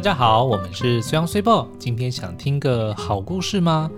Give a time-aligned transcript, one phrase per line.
[0.00, 1.68] 大家好，我们是虽阳虽报。
[1.78, 3.90] 今天想听个好故事吗？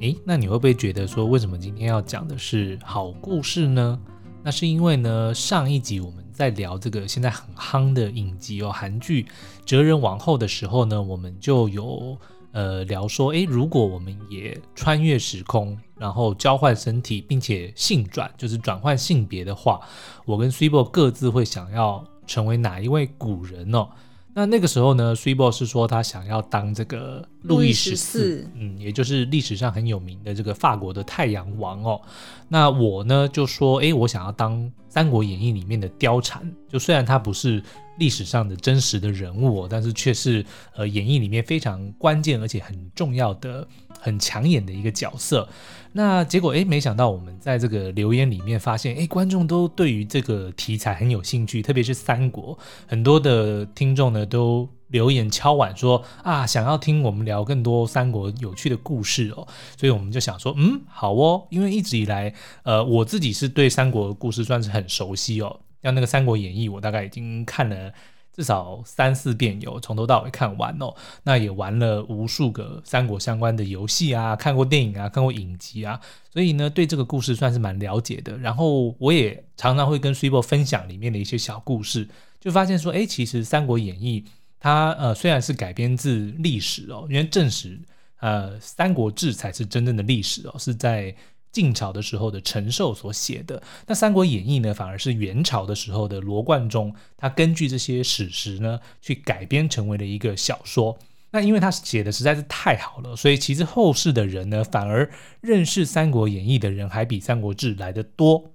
[0.00, 4.00] 诶，那你会不会觉得说，为什么今天要讲的是好故事呢？
[4.42, 9.24] 那是因为呢，上一集我们在聊这个现在很夯的影集哦，韩剧
[9.66, 12.16] 《哲人王后》的时候呢，我们就有
[12.52, 19.82] 呃聊说，诶，如果我们也穿越时空，然后交换身体，并且性转，就是转换性别的话，
[20.24, 23.86] 我跟碎爆各自会想要成为哪一位古人哦？
[24.34, 32.00] 那那个时候呢，Sibor 是说他想要当这个路易十四，嗯，也就是历史上很有名的这个法国的太阳王哦。
[32.48, 34.58] 那我呢就说，哎，我想要当
[34.88, 37.62] 《三国演义》里面的貂蝉，就虽然他不是
[37.98, 40.44] 历史上的真实的人物，但是却是
[40.74, 43.68] 呃演义里面非常关键而且很重要的。
[44.02, 45.48] 很抢眼的一个角色，
[45.92, 59.46] 那结果诶，没想到我们在这个留言里面发现，诶，观众都对于这个题材很有兴趣，特别是三国，很多的听众呢都留言敲碗说啊，想要听我们聊更多三国有趣的故事哦，
[59.78, 67.92] 所以我们就想说，嗯，好哦，因为一直以来，呃，我自己是对三国的故事算是很熟悉哦，像那个《三国演义》，我大概已经看了。
[68.32, 70.94] 至少三四遍有从头到尾看完哦，
[71.24, 76.00] 那也玩了无数个三国相关的游戏啊，看过电影啊，看过影集啊，
[76.32, 78.38] 所以呢，对这个故事算是蛮了解的。
[78.38, 82.08] 然后我也常常会跟 s u p e 分享里面的一些小故事，
[82.40, 84.20] 就发现说，哎，其实《三国演义》
[84.58, 87.78] 它呃虽然是改编自历史哦，因为正史
[88.20, 91.14] 呃《三国志》才是真正的历史哦，是在。
[91.52, 100.98] 晋朝的时候的陈寿所写的，那《三国演义》呢，反而是元朝的时候的罗贯中，他根据这些史实呢，去改编成为了一个小说。
[101.30, 108.51] 那因为他写的实在是太好了，所以其实后世的人呢，反而认识《三国演义》的人还比《三国志》来的多。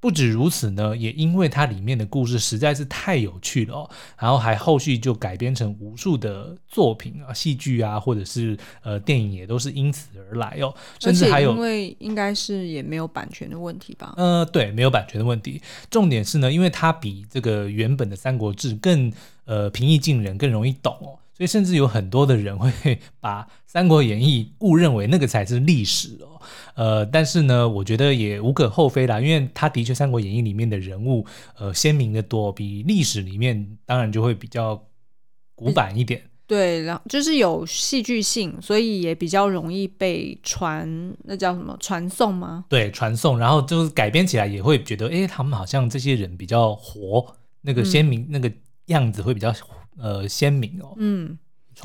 [0.00, 14.14] 不止如此呢，也因为它里面的故事实在是太有趣了哦，然后还后续就改编成无数的作品啊、戏剧啊，或者是呃电影也都是因此而来哦，甚至还有因为应该是也没有版权的问题吧？
[14.16, 15.60] 呃，对，没有版权的问题。
[15.90, 19.12] 重点是呢，因为它比这个原本的《三国志》更
[19.46, 21.18] 呃平易近人，更容易懂哦。
[21.38, 26.42] 所以甚至有很多的人会 把《三国演义》误认为那个才是历史哦，
[26.74, 31.24] 呃，但是呢，我觉得也无可厚非啦，因为他的确《三国演义》里面的人物
[31.56, 34.84] 呃鲜明的多，比历史里面当然就会比较
[35.54, 36.20] 古板一点。
[36.48, 42.64] 对，然后就是有戏剧性，所以也比较容易被传，那叫什么传送吗？
[42.68, 48.50] 对，传送，然后就是改编起来也会觉得，哎，他们好像这些人比较活，那个鲜明、嗯、那个
[48.86, 49.54] 样子会比较。
[50.00, 51.38] 呃，鲜明哦，嗯，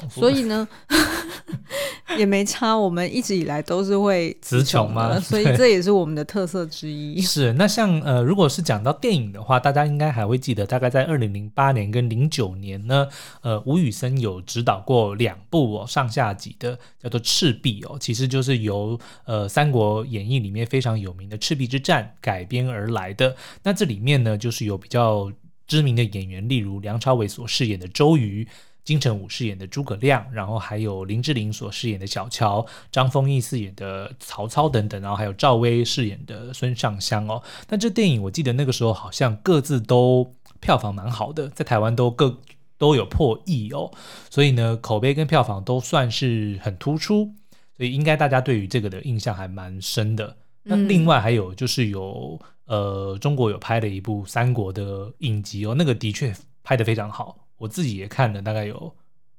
[0.09, 0.67] 所以呢，
[2.17, 2.75] 也没差。
[2.75, 5.17] 我们一直以来都是会 词穷嘛？
[5.21, 7.21] 所以这也是我们的特色之一。
[7.21, 13.07] 是，那像呃，如果是讲到电影的话，大家应该还会记得，大概在二零零八年跟零九年呢，
[13.41, 23.35] 呃，吴宇森有指导过两部哦，上下集的，叫做《赤壁》哦，其实就是由呃《三国演义》里面非常有名的赤壁之战改编而来的。
[23.63, 25.31] 那这里面呢，就是有比较。
[25.73, 28.47] 知名的演员，例如梁朝伟所饰演的周瑜，
[28.83, 37.41] 金城武饰演的诸葛亮，然后还有林志玲所饰演的小乔，张丰毅饰演的曹操等等，然后还有赵薇饰演的孙尚香哦。
[37.65, 42.39] 但这电影我记得那个时候好像各自都票房蛮好的，在台湾都各
[42.77, 43.91] 都有破亿哦，
[44.29, 47.33] 所以呢，口碑跟票房都算是很突出，
[47.75, 50.37] 所以应该大家对于这个的印象还蛮深的。
[50.61, 52.39] 那另外还有就是有。
[52.65, 58.95] 呃，中国有拍了一部三国的影集哦，那个的确拍的非常好，我自己也看了大概有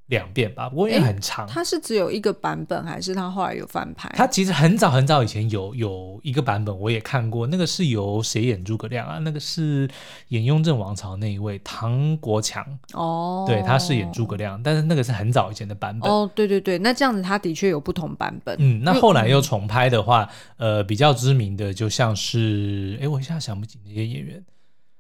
[0.07, 1.47] 两遍吧，不过也很长。
[1.47, 4.11] 它是只有一个版本，还是它后来有翻拍？
[4.15, 7.47] 它其实很早很早以前有有一个版本，我也看过。
[7.47, 9.19] 那个是由谁演诸葛亮啊？
[9.19, 9.89] 那个是
[10.29, 16.31] 演雍正王朝那一位唐国强哦，对，他是演诸葛亮，但是那个是很早以前的版本哦。
[16.35, 18.55] 对对对，那这样子它的确有不同版本。
[18.59, 20.29] 嗯，那后来又重拍的话，
[20.59, 24.45] 呃，比较知名的就像是，哎，我一下想不起那些演员。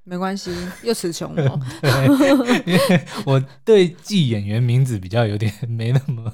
[0.06, 0.54] 没关系，
[0.84, 1.60] 又词穷了。
[2.66, 6.30] 因为我对记演员名字比较有点没那么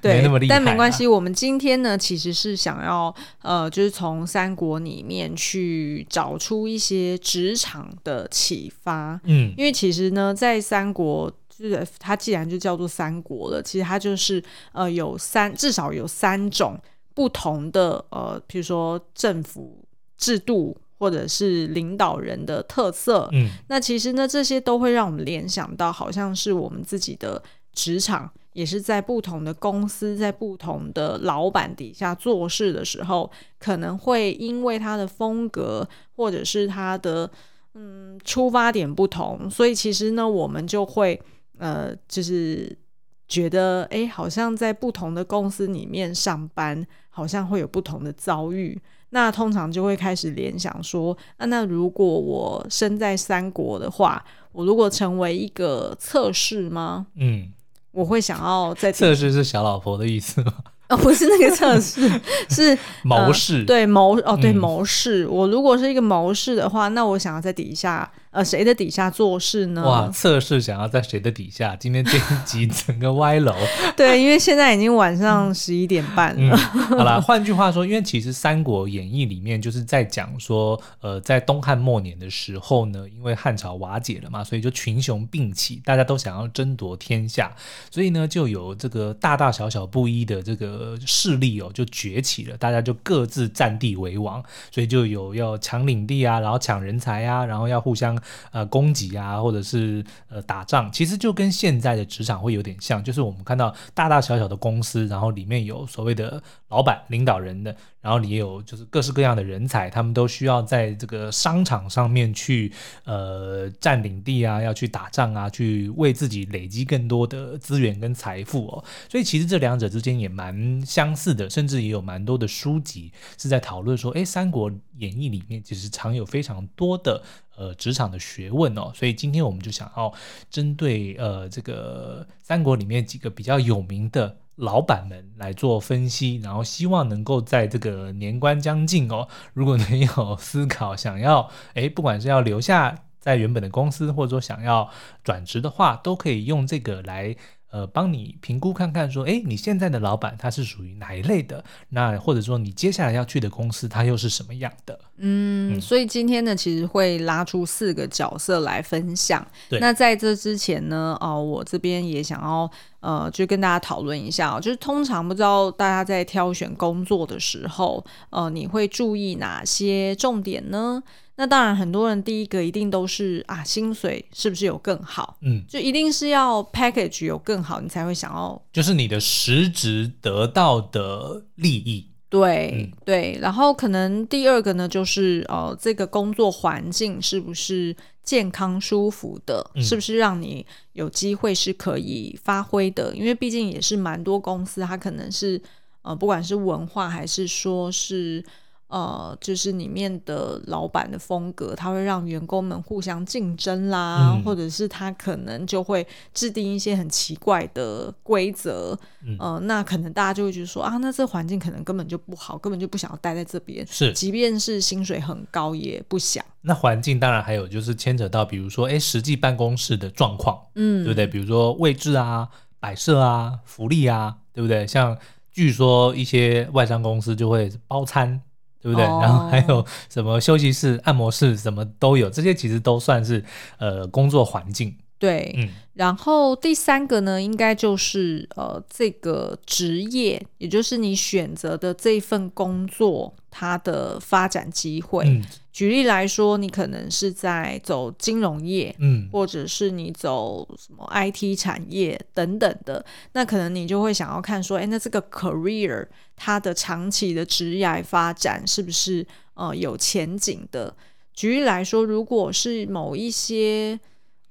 [0.00, 1.04] 对没那么厉害，但没关系。
[1.04, 3.12] 我们今天呢，其实是想要
[3.42, 9.20] 呃，就是从三国里面去找出一些职场的启发。
[9.24, 14.40] 嗯，因为其实呢，在三国就是它既然就叫做三国了，其实它就是
[14.72, 16.80] 呃有三至少有三种
[17.14, 19.84] 不同的呃，比如说政府
[20.16, 20.76] 制度。
[21.02, 33.28] 或者是领导人的特色，嗯，那其实呢，这些都会让我们联想到，好像是我们自己的职场，也是在不同的公司，在不同的老板底下做事的时候，
[33.58, 37.28] 可能会因为他的风格，或者是他的
[37.74, 41.20] 嗯出发点不同，所以其实呢，我们就会
[41.58, 42.78] 呃，就是
[43.26, 48.80] 觉得，哎，好像在不同的公司里面上班，好像会有不同的遭遇。
[49.14, 57.06] 那通常就会开始联想说，啊，那如果我身在三国的话，我如果成为一个测试吗？
[57.16, 57.48] 嗯，
[57.92, 60.52] 我会想要在测试是小老婆的意思吗？
[60.88, 62.10] 哦，不是那个测试，
[62.48, 63.58] 是 谋士。
[63.58, 65.26] 呃、对谋哦，对谋士。
[65.28, 68.10] 我如果是一个谋士的话，那我想要在底下。
[68.32, 69.86] 呃，谁的底下做事呢？
[69.86, 71.76] 哇，测试想要在谁的底下？
[71.76, 73.54] 今天这一集整个歪楼。
[73.94, 76.56] 对，因为现在已经晚上十一点半了。
[76.56, 87.54] 好了，换句话说，因为其实《三国演义》里面就是在讲说，呃，在东汉末年的时候呢，因为汉朝瓦解了嘛，所以就群雄并起，大家都想要争夺天下，
[87.90, 98.18] 所以呢，就有这个大大小小不一的这个势力哦，就崛起了，大家就各自占地为王，所以就有要抢领地啊，然后抢人才啊，然后要互相。
[98.50, 112.70] 呃，攻击啊，或者是呃打仗，其实就跟现在的职场会有点像，就是我们看到大大小小的公司，然后里面有所谓的老板、领导人的，然后你也有就是各式各样的人才，他们都需要在这个商场上面去
[113.04, 118.84] 呃占领地啊，要去打仗啊，去为自己累积更多的资源跟财富哦。
[119.08, 127.22] 所以其实这两者之间也蛮相似的，甚至也有蛮多的书籍是在讨论说，诶，《三国演义》里面其实藏有非常多的。
[127.54, 130.10] 呃，职场的学问哦，所以今天我们就想要
[130.50, 144.90] 针对呃这个三国里面几个比较有名的老板们来做分析，然后希望能够在这个年关将近哦，如果你有思考想要诶，不管是要留下在原本的公司，或者说想要
[145.24, 147.34] 转职的话，都可以用这个来。
[147.72, 151.64] 呃，帮你评估看看，说，诶，你现在的老板他是属于哪一类的？
[151.88, 155.00] 那或者说你接下来要去的公司，他又是什么样的？
[155.16, 159.42] 嗯，嗯，所以今天呢，其实会拉出四个角色来分享。
[159.70, 162.70] 对，那在这之前呢，哦、呃，我这边也想要，
[163.00, 171.02] 呃，就跟大家讨论一下，就是通常不知道大家在挑选工作的时候，呃，你会注意哪些重点呢？
[171.36, 175.38] 那当然，很多人第一个一定都是啊，薪水是不是有更好？
[175.40, 182.06] 嗯，就一定是要 package 有更好，你才会想要，就是你的实质得到的利益。
[182.28, 189.70] 对、嗯、对，然后可能第二个呢，就是呃，这个工作环境是不是健康舒服的？
[189.74, 193.14] 嗯、是不是让你有机会是可以发挥的？
[193.16, 195.60] 因为毕竟也是蛮多公司，它可能是
[196.02, 198.44] 呃，不管是文化还是说是。
[198.92, 208.94] 呃，就是里面的老板的风格，他会让员工们互相竞争啦，嗯、或者是他可能就会制定一些很奇怪的规则。
[209.24, 213.82] 嗯、呃，那可能大家就会觉得说啊，那这环境可能根本就不好，根本就不想要待在这边。
[213.86, 216.44] 是，即便是薪水很高，也不想。
[216.60, 221.26] 那环境当然还有就是牵扯到，比如说，哎，实际办公室的状况，嗯，对不对？
[221.26, 222.46] 比如说位置啊、
[222.78, 224.86] 摆设啊、福利啊，对不对？
[224.86, 225.16] 像
[225.50, 228.42] 据说一些外商公司就会包餐。
[228.82, 229.06] 对不对？
[229.06, 233.44] 哦、然后还有什么休息室、按摩室，什么都有，这些其实都算是
[233.78, 234.94] 呃工作环境。
[235.22, 235.68] 对，嗯。
[235.94, 245.24] 然后第三个呢，应该就是呃这个职业，也就是你选择的这份工作，它的发展机会。
[245.24, 245.40] 嗯
[245.72, 253.02] 举例来说，你可能是在走金融业，嗯，或者是你走什么 IT 产业等等的，
[253.32, 260.94] 那可能你就会想要看说，哎，那这个 career 它的长期的职业发展是不是呃有前景的？
[261.32, 263.98] 举例来说，如果是某一些，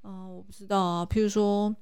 [0.02, 1.76] 呃，我不知道啊，譬如说，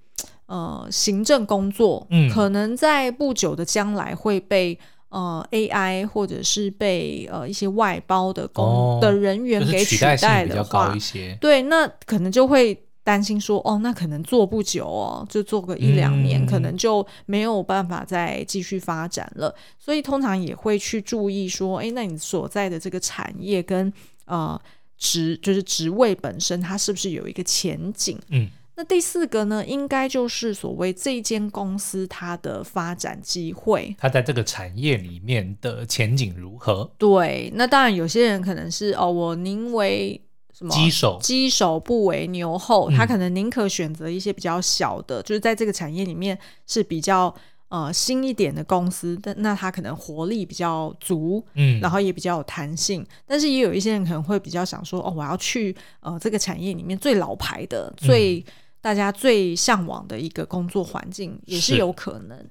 [0.46, 4.78] 呃，行政工作，嗯，可能在不久的将来会被。
[5.10, 10.96] 呃，AI 或者是被呃一些外包的工、哦、的人员给取代的话，
[11.42, 19.52] 对，那可能就会担心说，哦，那可能做不久哦，就做个一两年，嗯、可能就没有办法再继续发展了。
[19.80, 23.92] 所以通常也会去注意说，哎，那你所在的这个产业跟
[24.26, 24.62] 呃
[25.00, 28.20] 职就是职位本身，它是不是有一个前景？
[28.28, 28.50] 嗯。
[28.76, 36.90] 那第四个呢，应该就是所谓这间公司它的发展机会，它在这个产业里面的前景如何？
[36.98, 40.22] 对，那当然有些人可能是哦，我宁为
[40.54, 47.36] 什么鸡手，鸡手不为牛后，他可能宁可选择一些比较小的，嗯、就是在这个产业里面是比较。
[47.70, 53.06] 呃，新一点的公司，但那它可能活力比较足，嗯，然后也比较有弹性。
[53.26, 58.44] 但是也有一些人可能会比较想说，哦，我要去呃这个产业里面最老牌的、最
[58.82, 62.44] 大家最向往的一个工作环境，也是有可能。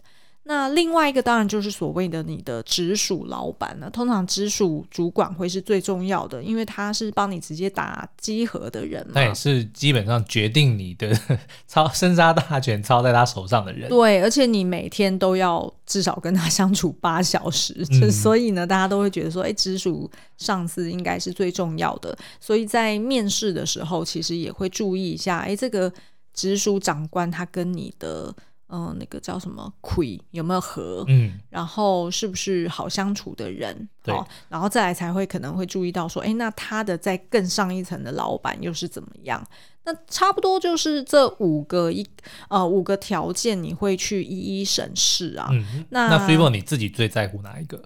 [0.50, 3.90] 那另外一个当然就是所谓的你的直属老板了。
[3.90, 9.12] 通常直属主管会是最重要的，因为他是帮你直接打稽核的人嘛。
[9.16, 11.14] 那也是基本上决定你的
[11.68, 13.90] 操生杀大权操在他手上的人。
[13.90, 22.16] 对，而且你每天都要至少跟他相处八小时，嗯、所以呢，大家都会觉得说，哎，直属上司应该是最重要的。
[22.40, 25.92] 所以在面试的时候，其实也会注意一下，哎，这个
[26.32, 28.34] 直属长官他跟你的。
[28.70, 31.04] 嗯，那个叫什么魁有没有合？
[31.08, 33.88] 嗯，然后是不是好相处的人？
[34.02, 34.14] 对，
[34.48, 39.42] 然后再来才会可能会注意到说，哎，那他的在更上一层的老板又是怎么样？
[39.84, 42.06] 那差不多就是这五个一
[42.48, 45.48] 呃五个条件，你会去一一审视啊。
[45.50, 47.84] 嗯，那那 Friboi 你自己最在乎哪一个？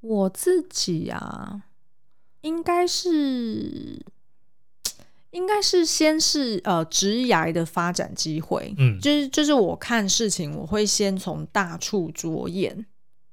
[0.00, 1.62] 我自己啊，
[2.42, 4.04] 应该是。
[5.30, 12.86] 应该是先是呃职涯的发展机会，嗯，就是就是我看事情我会先从大处着眼，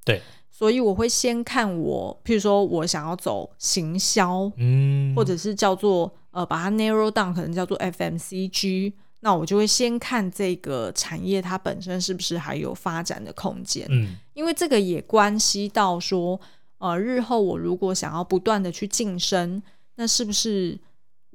[0.04, 0.22] 对，
[0.52, 16.38] 所以我会先看我，譬如说我想要走行销，嗯，或者是叫做呃把它 narrow down，可能叫做 FMCG，那我就会先看这个产业它本身是不是还有发展的空间，嗯，因为这个也关系到说，
[16.80, 19.64] 呃，日后我如果想要不断的去晋升，
[19.96, 20.78] 那是不是？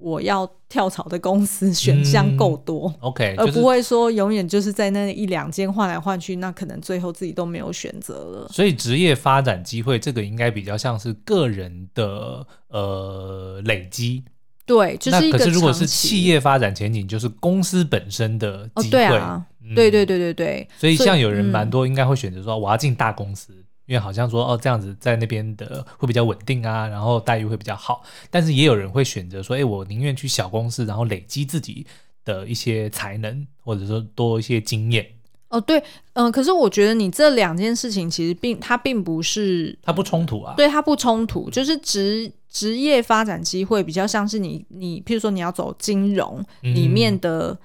[0.00, 8.48] 我要跳槽的公司选项够多，嗯，OK，而不会说永远就是在那一两间换来换去，那可能最后自己都没有选择了。
[8.50, 14.24] 所以职业发展机会这个应该比较像是个人的呃累积，
[14.66, 15.38] 对，就是一个。
[15.38, 18.86] 可是如果是企业发展前景，就是公司本身的机会。
[18.86, 20.68] 哦，对啊，嗯，对对对对对。
[20.78, 23.52] 所以像有人蛮多应该会选择说我要进大公司。
[23.90, 28.04] 因为好像说哦，这样子在那边的会比较稳定啊，然后待遇会比较好。
[28.30, 31.84] 但是也有人会选择说，哎，我宁愿去小公司，然后累积自己
[32.24, 35.04] 的一些才能，或者说多一些经验。
[35.48, 35.80] 哦，对，
[36.12, 40.54] 嗯、呃，可是我觉得你这两件事情其实并它并不是它不冲突啊。
[40.56, 47.58] 对，它不冲突，就是职职业发展机会比较像是你你，譬如说你要走金融里面的。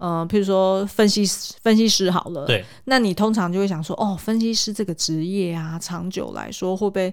[0.00, 7.10] 呃，譬如说分析师，分析师好了，对，那你通常就会想说，哦，分析师这个职业啊，长久来说会被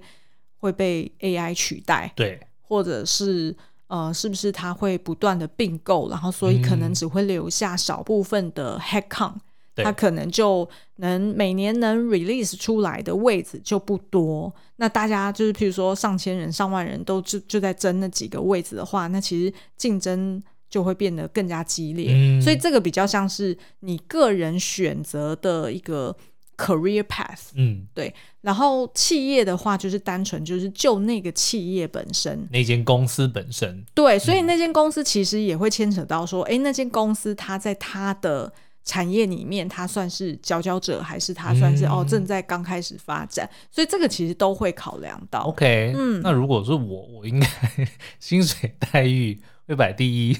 [0.60, 2.10] 会会被 AI 取代？
[2.16, 3.54] 对，或者是
[3.88, 9.36] 呃，是不是它会不断的并购，然后所以可能只会留下少部分的 headcount，
[9.76, 10.66] 它可能就
[10.96, 14.54] 能每年能 release 出来的位置就不多。
[14.78, 20.42] 那大家就是譬如说上千人、上万人都就就在争那几个位置的话，那其实竞争。
[20.70, 26.16] 就会变得更加激烈，嗯，所以这个比较像是你个人选择的一个
[26.58, 28.14] career path，嗯，对。
[28.42, 34.20] 然后企业的话，就是单纯就是就那个企业本身，那间公司本身，对。
[34.20, 38.52] 所以那间公司其实也会牵扯到说，哎，嗯，那间公司它在它的
[38.84, 43.50] 产业里面，它算是佼佼者，还是它算是，嗯，哦正在刚开始发展？
[43.70, 45.42] 所以这个其实都会考量到。
[45.42, 47.48] OK，嗯，那如果是我，我应该
[48.20, 50.38] 薪水待遇会摆第一。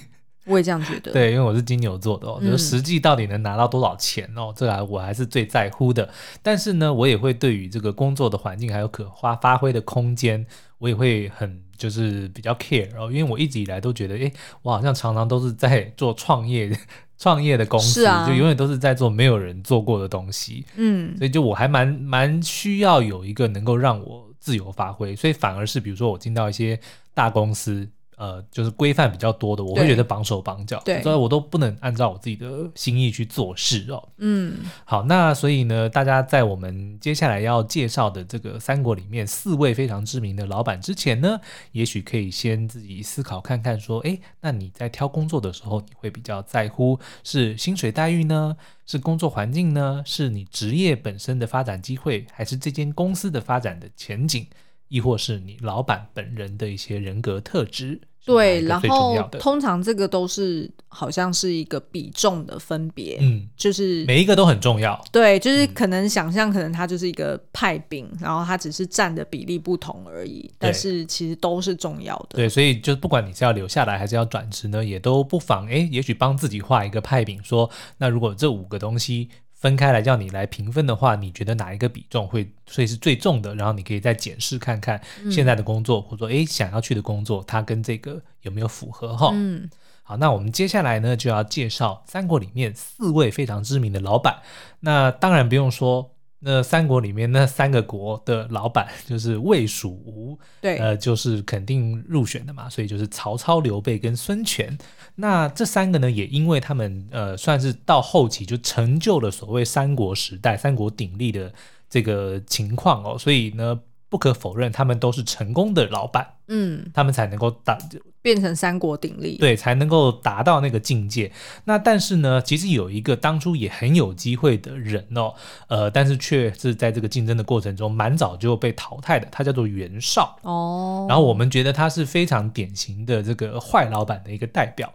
[0.48, 1.12] 我也这样觉得。
[1.12, 6.10] 对，因为我是金牛座的哦，嗯、就是实际到底能拿到多少钱哦，这个我还是最在乎的。
[6.42, 10.46] 但是呢，我也会对于这个工作的环境还有可发发挥的空间，
[10.78, 13.12] 我也会很就是比较 care 哦。
[13.12, 16.72] 因为我一直以来都觉得，哎，我好像常常都是在做创业
[17.18, 20.66] 创业的公司，啊、就永远都是在做没有人做过的东西。
[20.76, 26.80] 嗯，所以就我还蛮蛮需要有一个能够让我自由发挥，所以反而是比如说我进到一些
[27.14, 27.90] 大公司。
[28.18, 34.10] 呃，就是规范比较多的，我会觉得绑手绑脚，对，所以我都不能按照我自己的心意去做事哦。
[34.18, 34.56] 嗯，
[34.86, 41.40] 好，那所以呢，大家在我们接下来要介绍的这个三国里面四位非常知名的老板之前呢，
[41.74, 48.58] 也许可以先自己思考看看，说，诶，那你在挑工作的时候，你会比较在乎是薪水待遇呢，
[48.88, 54.48] 是工作环境呢，是你职业本身的发展机会，还是这间公司的发展的前景？
[54.90, 79.30] 亦或是你老板本人的一些人格特质，对，然后通常这个都是好像是一个比重的分别，嗯，就是每一个都很重要，对，就是可能想象可能它就是一个派饼，嗯，然后它只是占的比例不同而已，但是其实都是重要的，对，所以就不管你是要留下来还是要转职呢，也都不妨哎，也许帮自己画一个派饼，说那如果这五个东西。
[79.68, 83.54] 分开来叫你来评分的话，你觉得哪一个比重会所以是最重的？
[83.56, 89.32] 然后你可以再检视看看现在的工作，嗯、或者说诶想要去的工作，它跟这个有没有符合哈？
[89.34, 89.70] 嗯，
[90.04, 94.38] 好，那我们接下来呢就要介绍三国里面四位非常知名的老板。
[94.80, 104.78] 那当然不用说，那三国里面那三个国的老板就是魏、蜀、吴，对，呃，就是肯定入选的嘛，所以就是曹操、刘备跟孙权。
[105.20, 111.52] 那这三个呢，也因为他们呃，算是到后期就成就了所谓三国时代、三国鼎立的
[111.90, 117.78] 这个情况哦，所以呢，不可否认，他们都是成功的老板，嗯，他们才能够打。
[118.22, 121.32] 变成三国鼎立，对，才能够达到那个境界。
[121.66, 125.34] 那但是呢，其实有一个当初也很有机会的人哦，
[125.68, 131.06] 呃，但是却是在这个竞争的过程中蛮早就被淘汰的，他叫做袁绍哦。
[131.08, 134.94] 然后我们觉得他是非常典型的这个坏老板的一个代表，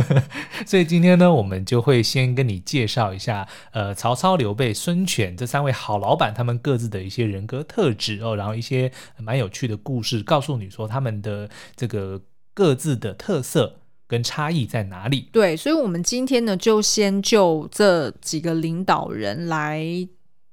[0.64, 12.18] 所以今天呢，我们就会先跟你介绍一下，呃，曹操、刘备、孙权这三位好老板他们各自的一些人格特质哦，然后一些蛮有趣的故事，告诉你说他们的这个。
[12.58, 13.76] 各自的特色
[14.08, 15.28] 跟差异在哪里？
[15.30, 19.86] 对，所以，我们今天呢，就先就这几个领导人来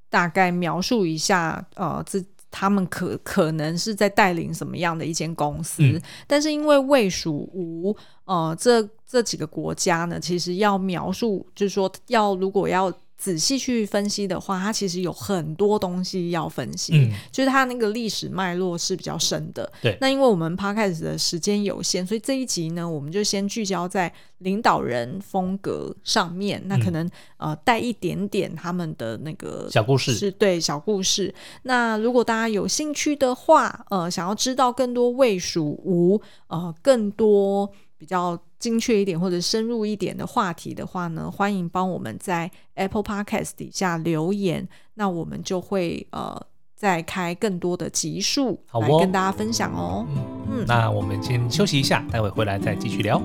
[0.08, 5.82] 大概描述一下，呃，这他们可可能是在带领什么样的一间公司。
[5.82, 12.94] 嗯、但是，因为魏、蜀、吴，呃，这这几个国家呢，其实要描述，就是说，要如果要。
[13.18, 19.72] 仔细去分析的话，它其实有很多东西要分析，嗯、就是它那个历史脉络是比较深的。
[19.82, 26.62] 对，那因为我们 Podcast 的时间有限，所以这一集呢，我们就先聚焦在领导人风格上面。
[26.68, 27.06] 那可能、
[27.38, 31.34] 嗯、呃带一点点他们的那个小故事，是对小故事。
[31.64, 37.72] 那如果大家有兴趣的话，呃，想要知道更多魏蜀吴，呃，更多。
[37.98, 46.40] 比较精确一点或者深入一点的话题的话呢，欢迎帮我们在 Apple Podcast 底下留言，那我们就会呃
[46.76, 50.06] 再开更多的集数来跟大家分享哦。
[50.10, 53.22] 嗯，嗯，那我们先休息一下，待会回来再继续聊。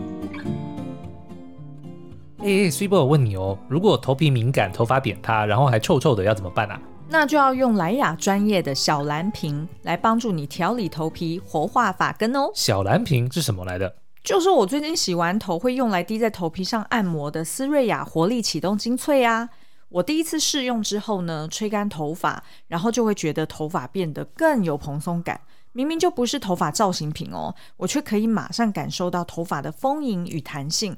[2.39, 6.81] 哎，Super，我问你哦，如果头皮敏感、头发扁塌，然后还臭臭的，要怎么办啊？
[7.13, 12.51] 那就要用莱雅专业的小蓝瓶来帮助你调理头皮、活化发根哦。
[12.55, 13.95] 小蓝瓶是什么来的？
[14.23, 19.49] 就是我最近洗完头会用来滴在头皮上按摩的丝瑞雅活力启动精粹啊！
[19.89, 25.41] 我第一次试用之后呢，吹干头发，然后就会觉得头发变得更有蓬松感。
[25.73, 30.97] 明明就不是头发造型品哦，我却可以马上感受到头发的丰盈与弹性，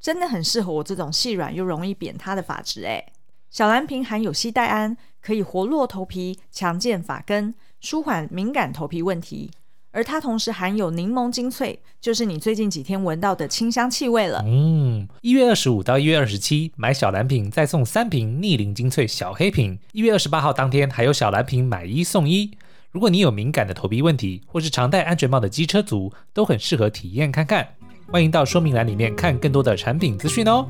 [0.00, 3.12] 真的很适合我这种细软又容易扁塌的发质诶。
[3.50, 9.52] 小蓝瓶含有矽黛胺，可以活络头皮，强健发根，舒缓敏感头皮问题。
[9.94, 14.42] 而它同时含有柠檬精粹，就是你最近几天闻到的清香气味了。
[14.44, 19.78] 嗯，一月二十五到一月二十七买小蓝瓶再送三瓶逆龄精粹小黑瓶。
[19.92, 22.50] 一月二十八号当天还有小蓝瓶买一送一。
[22.90, 27.68] 如果你有敏感的头皮问题，或是常戴安全帽的机车族，都很适合体验看看。
[28.10, 30.66] 欢迎到说明栏里面看更多的产品资讯哦。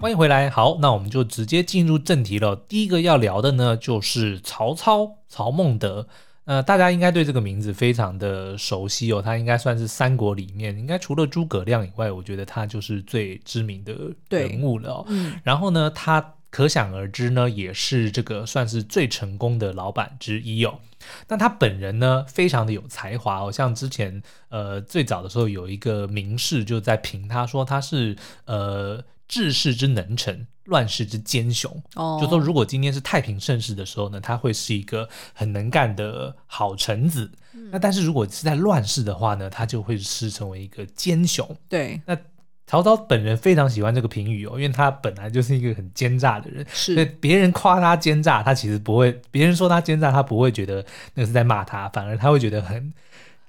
[0.00, 2.54] 欢迎回来，好，那我们就直接进入正题了。
[2.54, 6.06] 第一个要聊的呢，就是曹操，曹孟德。
[6.44, 13.92] 呃，大家应该对这个名字非常的熟悉哦，他应该算是三国里面，应该除了诸葛亮以外，我觉得他就是最知名的
[14.30, 15.04] 人物了哦。
[15.08, 20.78] 嗯，然后呢，他可想而知呢，也是这个算是最成功的老板之一哦。
[21.26, 29.04] 那他本人呢，非常的有才华哦，像之前呃最早的时候有一个名士就在评他说他是呃。
[29.28, 31.70] 治世之能臣，乱世之奸雄。
[31.94, 37.30] 哦，就说如果今天是太平盛世的时候呢，他会是一个很能干的好臣子。
[37.52, 41.56] 嗯、那但是如果是在乱世的话呢，他就会是成为一个奸雄。
[41.68, 42.16] 对，那
[42.66, 46.66] 曹操本人非常喜欢这个评语哦，因为他本来就是一个很奸诈的人。
[46.72, 52.92] 是，所以别人夸他奸诈，他其实不会；别人说他奸诈，他不会觉得那个是在骂他，反而他会觉得很。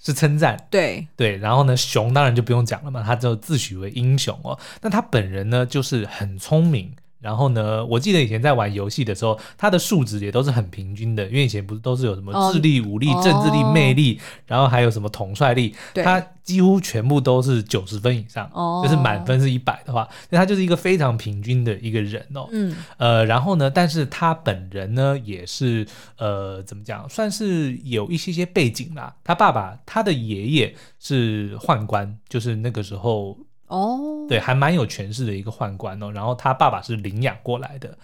[0.01, 4.57] 是称赞，对对，然后呢，熊当然就不用讲了嘛，他就自诩为英雄哦。
[4.81, 6.95] 那他本人呢，就是很聪明。
[7.19, 22.47] 然后呢，我记得以前在玩游戏的时候，他的数值也都是很平均的，因为以前不是都是有什么智力、武力、哦、政治力、魅力，然后还有什么统帅力，对他几乎全部都是九十分以上，哦、就是满分是一百的话，那他就是一个非常平均的一个人哦。
[22.51, 25.85] 嗯，呃，然后呢，但是他本人呢，也是
[26.17, 29.13] 呃，怎么讲，算是有一些些背景啦。
[29.23, 33.37] 他爸爸，他的爷爷是宦官，就是那个时候。
[33.69, 36.11] 哦，对，还蛮有权势的一个宦官哦。
[36.11, 37.97] 然后他爸爸是领养过来的，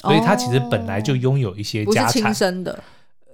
[0.00, 2.06] 所以他其实本来就拥有一些家产。
[2.06, 2.84] 不是亲生的，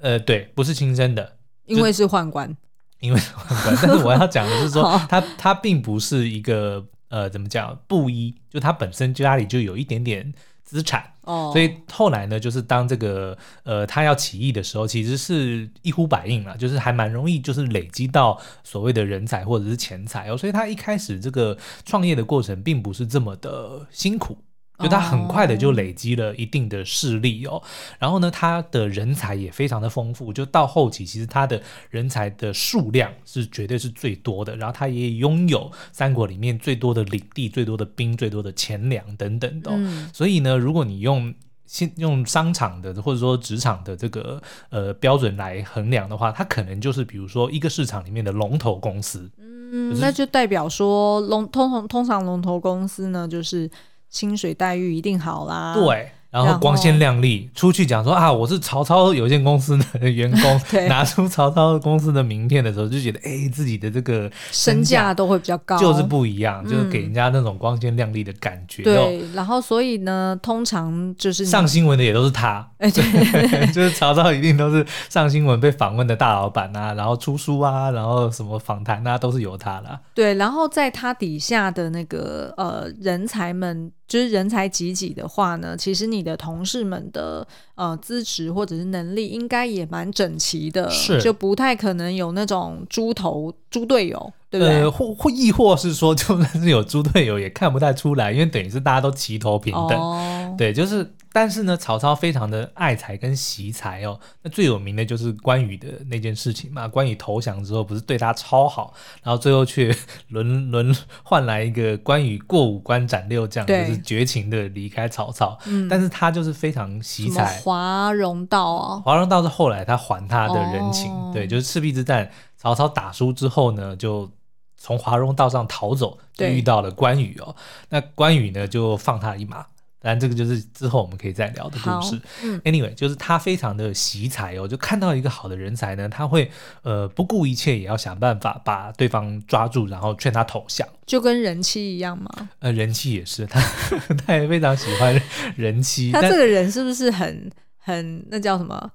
[0.00, 2.56] 呃，对，不是亲生的，因为是宦官，
[3.00, 3.76] 因为是宦官。
[3.82, 10.32] 但是我要讲的是说， 他他并不是一个呃，怎么讲，布衣，就他本身家里就有一点点
[10.72, 11.04] 资产。
[11.24, 20.36] 哦，所以后来呢，就是当这个呃他要起义的时候，其实是一呼百应了，就是还蛮容易，就是累积到所谓的人才或者是钱财哦。
[20.36, 24.38] 所以他一开始这个创业的过程并不是这么的辛苦。
[24.78, 27.62] 就他很快的就累积了一定的势力哦，
[28.00, 39.70] 然后呢，他的人才也非常的丰富，就到后期其实他的人才的数量是绝对是最多的，然后他也拥有三国里面最多的领地、最多的兵、最多的钱粮等等的。
[40.12, 41.32] 所以呢，如果你用
[41.64, 49.30] 先用商场的或者说职场的这个呃标准来衡量的话，它可能就是比如说一个市场里面的龙头公司。
[49.38, 53.70] 嗯，那就代表说龙通通通常龙头公司呢就是。
[54.12, 56.12] 薪水待遇一定好啦，对。
[56.32, 68.82] 然后光鲜亮丽出去讲说啊，我是曹操有限公司的员工， 拿出曹操公司的名片的时候，就觉得哎，自己的这个身价都会比较高，就是不一样，就是给人家那种光鲜亮丽的感觉。
[68.82, 80.00] 对，然后所以呢，通常就是上新闻的也都是他， 对， 就是曹操一定都是上新闻被访问的大老板啊，然后出书啊，然后什么访谈啊，都是由他啦。
[80.14, 83.92] 对，然后在他底下的那个呃人才们。
[84.08, 94.82] 就是人才济济的话呢，其实你的同事们的呃资质或者是能力应该也蛮整齐的，是就不太可能有那种猪头猪队友，对不对？
[94.82, 101.12] 呃，或或亦或是说，就算是有猪队友，也看不太出来，因为等于是大家都齐头平等，哦、对，就是。
[101.32, 104.20] 但是呢，曹操非常的爱才跟惜才哦。
[104.42, 106.86] 那最有名的就是关羽的那件事情嘛。
[106.86, 108.92] 关羽投降之后，不是对他超好，
[109.22, 109.96] 然后最后却
[110.28, 115.58] 轮轮换来一个关羽过五关斩六将，就是绝情的离开曹操。
[115.64, 117.58] 嗯，但是他就是非常惜才。
[117.60, 121.10] 华容道啊，华容道是后来他还他的人情。
[121.10, 124.30] 哦、对，就是赤壁之战，曹操打输之后呢，就
[124.76, 127.56] 从华容道上逃走，就遇到了关羽哦。
[127.88, 129.64] 那关羽呢，就放他一马。
[130.02, 132.20] 但这个就是之后我们可以再聊的故事。
[132.42, 136.50] 嗯，Anyway，就是他非常的惜才哦，就看到一个好的人才呢，他会
[136.82, 142.50] 呃不顾一切也要想办法把对方抓住，然后劝他投降，就跟人妻一样吗？
[142.58, 143.60] 呃，人妻也是，他
[144.26, 145.20] 他也非常喜欢
[145.56, 146.10] 人妻。
[146.12, 148.90] 他这个人是不是很很那叫什么？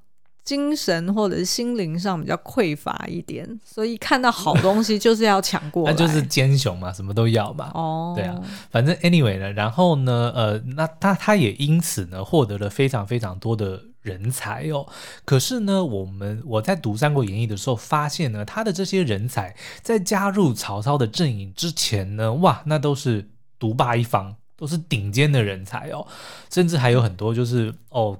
[0.48, 5.92] 精神或者是心灵上比较匮乏一点，所以看到好东西就是要抢过来。
[5.92, 7.70] 那就是奸雄嘛，什么都要嘛。
[7.74, 14.88] 哦，对啊，反正 anyway 呢，然后呢，呃，那他他也因此呢获得了非常非常多的人才哦。
[15.26, 23.28] 可是呢，我们我在读《三国演义》的时候发现呢，他的这些人才在加入曹操的阵营之前呢，哇，那都是
[23.60, 26.08] 独霸一方，都是顶尖的人才哦，
[26.50, 28.18] 甚至还有很多就是哦。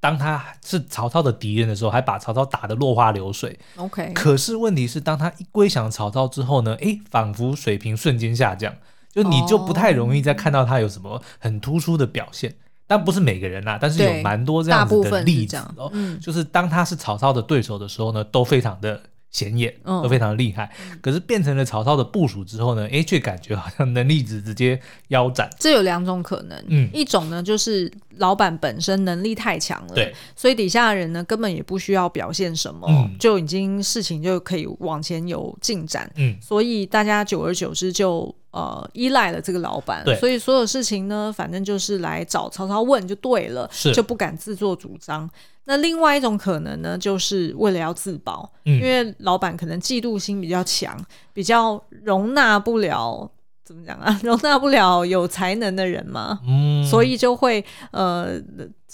[0.00, 3.58] 当他是曹操的敌人的时候，还把曹操打得落花流水。
[3.76, 6.74] OK，可是问题是，当他一归降曹操之后呢？
[6.76, 8.72] 诶，仿佛水平瞬间下降，
[9.12, 12.50] 就你就不太容易再看到他有什么很突出的表现。
[12.50, 12.58] Oh.
[12.86, 15.90] 但不是每个人啦，但是有蛮多这样子的例子哦。
[15.92, 19.00] 嗯，就是当他是曹操的对手的时候呢，都非常的。
[19.30, 25.48] 显眼都非常厉害，嗯、可是变成了曹操的部署之后呢，诶，却感觉好像能力值直接腰斩。
[25.58, 43.92] 这有两种可能，嗯，一种呢就是老板本身能力太强了，对，所以底下的人呢根本也不需要表现什么，嗯、就已经事情就可以往前有进展，嗯，所以大家久而久之就呃依赖了这个老板，对，所以所有事情呢，反正就是来找曹操问就对了，是。
[43.92, 45.28] 就不敢自作主张。
[45.68, 50.98] 那另外一种可能呢，就是为了要自保，嗯、因为老板可能嫉妒心比较强，
[51.34, 53.30] 比较容纳不了。
[53.68, 54.18] 怎么讲啊？
[54.24, 58.40] 容纳不了有才能的人嘛，嗯，所以就会呃，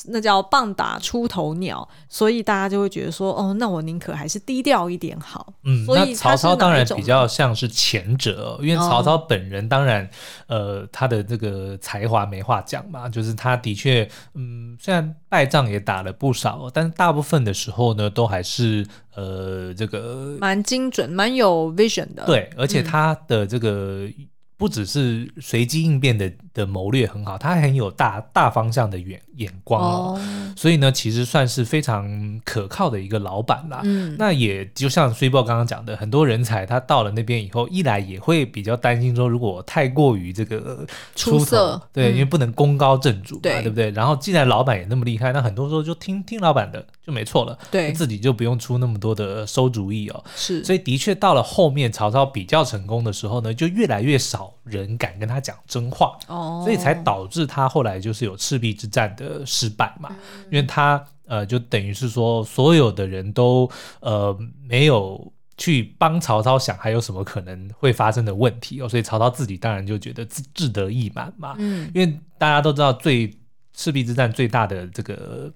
[0.06, 5.52] 那叫棒打出头鸟，所以大家就会觉得说，哦，那我宁可还是低调一点好。
[5.62, 10.04] 嗯，所以曹操当然比较像是前者，因为曹操本人当然，
[10.48, 18.84] 哦、呃，他的这个才华没话讲嘛，就是他的确，嗯，虽然败仗也打了不少，但是大部分的时候呢，都还是
[19.14, 22.24] 呃，这个蛮精准、蛮有 vision 的。
[22.26, 24.08] 对，而且他的这个。
[24.54, 33.80] 嗯不只是随机应变的的谋略很好，他很有大大方向的眼眼光哦，哦所以呢，其实算是非常可靠的一个老板啦。
[33.82, 40.86] 嗯，那也就像虽报刚刚讲的，很多人才他到了那边以后，一来也会比较担心说，如果太过于这个
[41.16, 43.90] 出色，对，嗯、因为不能功高震主嘛，对，对不对？
[43.90, 50.24] 然后既然老板也那么厉害，那很多时候就听听老板的就没错了，对，自己就不用出那么多的馊主意哦。
[50.36, 54.43] 是，所以的确到了后面曹操比较成功的时候呢，就越来越少。
[54.64, 60.08] 人敢跟他讲真话，哦，所以才导致他后来就是有赤壁之战的失败嘛。
[60.10, 71.54] 嗯、因为他呃，就等于是说，所有的人都呃没有去帮曹操想还有什么可能会发生的问题哦，所以曹操自己当然就觉得自志得意满嘛。
[71.58, 73.32] 嗯，因为大家都知道最
[73.72, 75.52] 赤壁之战最大的这个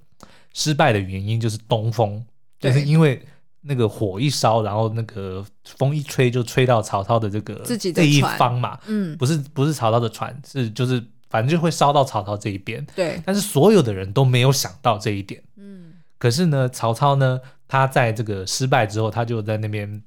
[0.55, 2.25] 失败的原因就是东风，
[2.59, 3.23] 就是因为
[3.69, 5.45] 那个火一烧，然后那个
[5.77, 20.03] 风一吹就吹到曹操的这个自己的这一方嘛，嗯，不是不是曹操的船，是就是反正就会烧到曹操这一边，对，但是所有的人都没有想到这一点，嗯，可是呢，曹操呢，他在这个失败之后，他就在那边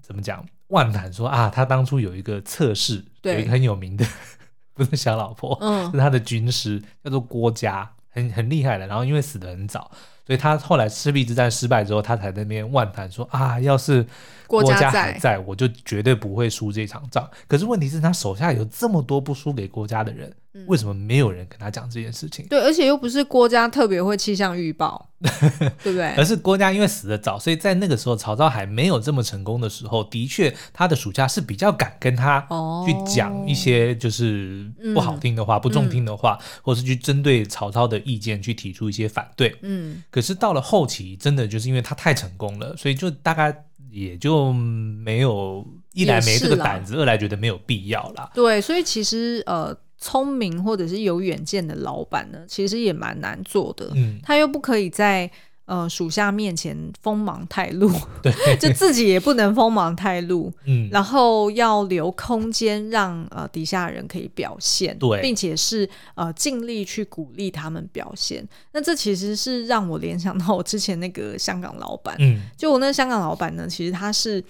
[0.00, 0.44] 怎么讲？
[0.68, 4.04] 万谈说啊，他当初有一个测试，有一个很有名的，
[4.74, 8.86] 不是小老婆，嗯，是他的军师，叫做郭嘉，很很厉害的。
[8.86, 9.90] 然后因为死的很早，
[10.26, 14.06] 所以他后来赤壁之战失败之后，他才在那边万谈说啊，要是
[14.46, 17.28] 郭嘉还在，我就绝对不会输这场仗。
[17.46, 20.34] 可是问题是，他手下有这么多不输给郭嘉的人。
[20.66, 22.46] 为什么没有人跟他讲这件事情？
[22.48, 25.10] 对，而且又不是郭嘉特别会气象预报，
[25.82, 26.14] 对不对？
[26.16, 32.40] 而是郭嘉因为死的早，所以在那个时候曹操还没有这么成功的时候，的确他的属下是比较敢跟他
[32.86, 39.56] 去讲一些就是不好听的话、哦、不中听的话，嗯、或是去针对曹操的意见去提出一些反对。
[39.62, 48.30] 嗯，可是到了后期，真的就是因为他太成功了，所以就大概也就没有一来没这个胆子，二来觉得没有必要啦。
[48.34, 49.76] 对，所以其实呃。
[49.98, 53.90] 聪明或者是有远见的老板呢，其实也蛮难做的。
[53.96, 55.28] 嗯，他又不可以在
[55.64, 57.90] 呃属下面前锋芒太露，
[58.22, 60.52] 对， 就自己也不能锋芒太露。
[60.66, 68.46] 嗯，然后要留空间让呃底下人可以表现，对，并且是呃尽力去鼓励他们表现。
[68.72, 72.14] 那这其实是让我联想到我之前那个香港老板。
[72.20, 74.42] 嗯，就我那个香港老板呢，其实他是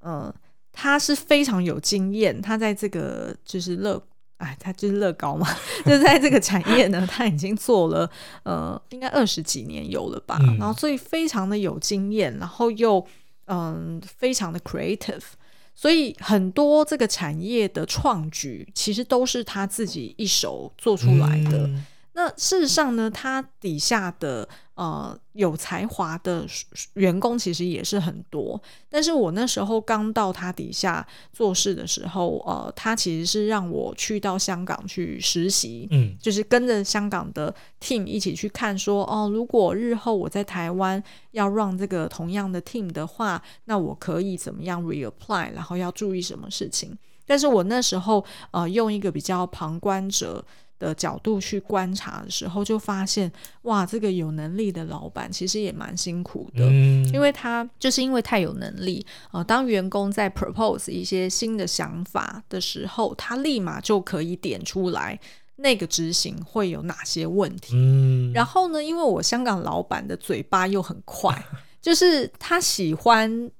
[0.00, 0.32] 呃
[0.72, 4.00] 他是非常有经验，他在这个就是乐。
[4.42, 5.46] 哎，他就是乐高嘛，
[5.86, 8.10] 就在这个产业呢，他已经做了
[8.42, 12.98] 呃，应该二十几年有了吧，嗯、然后所以非常的有经验，然后又
[13.46, 15.22] 嗯、呃，非常的 creative，
[15.74, 21.66] 所以很多这个产业的创举其实都是他自己一手做出来的。
[21.66, 26.46] 嗯那事实上呢，他底下的呃有才华的
[26.94, 28.60] 员工其实也是很多。
[28.90, 46.98] 但是我那时候刚到他底下做事的时候，呃，他其实是让我去到香港去实习，嗯，就是跟着香港的 team 一起去看说，说哦，如果日后我在台湾要 run 这个同样的 team 的话，那我可以怎么样 reapply，然后要注意什么事情。
[47.24, 50.44] 但是我那时候呃用一个比较旁观者
[50.86, 53.30] 的角度去观察的时候，就发现
[53.62, 59.44] 哇，这个有能力的老板其实也蛮辛苦的，嗯、因为他就是因为太有能力啊、呃。
[59.44, 65.18] 当员工在 propose 一些新的想法的时候，他立马就可以点出来
[65.56, 67.74] 那个执行会有哪些问题。
[67.76, 71.44] 嗯、然后呢，因为我香港老板的嘴巴又很快，
[71.80, 73.50] 就是他喜欢。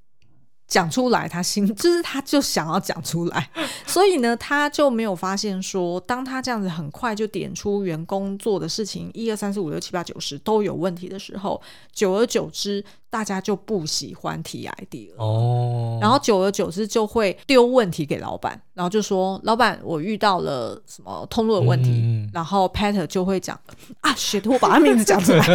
[0.73, 3.47] 讲出来，他心 就是他就想要讲出来，
[3.85, 15.99] 所以呢，他就没有发现说，当他这样子很快就点出员工做的事情一二三四五六七八九十都有问题的时候，久而久之，大家就不喜欢提 idea 了哦。
[16.01, 21.91] 然后久而久之就会丢问题给老板，然后就说：“老板，我遇到了什么通路的问题。
[22.03, 23.59] 嗯”然后 Peter 就会讲
[24.01, 25.45] ：“啊，shit，我把他名字讲出来，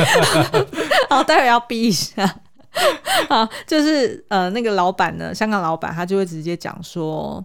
[1.10, 2.40] 然后待会要逼一下。”
[3.28, 7.44] 好，就是呃，那个老板呢，香港老板，他就会直接讲说，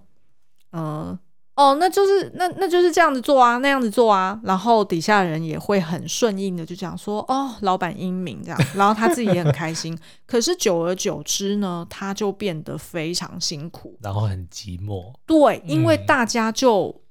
[0.72, 1.20] 嗯、呃，
[1.56, 9.98] 哦，那就是那那就是这样子做啊，那样子做啊，然后底下人也会很顺应的就讲说，哦，老板英明这样，然后他自己也很开心。
[10.26, 15.14] 可是久而久之呢，他就变得非常辛苦，然后很寂寞。
[15.26, 17.02] 对，因为大家就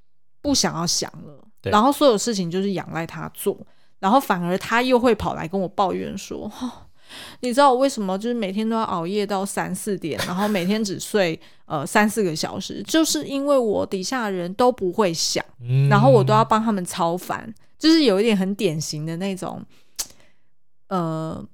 [0.40, 3.56] 不想要想了，嗯、然后所有事情就是仰赖他做，
[4.00, 6.50] 然后反而他又会跑来跟我抱怨说，
[7.40, 15.44] 你知道我为什么就是每天都要熬夜到三四点，然后每天只睡呃三四个小时，就是因为我底下的人都不会想，
[15.88, 19.62] 然后我都要帮他们超烦，就是有一点很典型的那种，
[20.88, 21.44] 呃，